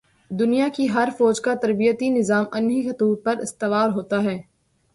دنیا 0.31 0.67
کی 0.75 0.87
ہر 0.89 1.09
فوج 1.17 1.41
کا 1.41 1.53
تربیتی 1.61 2.09
نظام 2.09 2.45
انہی 2.51 2.81
خطوط 2.89 3.23
پر 3.23 3.37
استوار 3.37 3.89
ہوتا 3.89 4.23
ہے۔ 4.23 4.37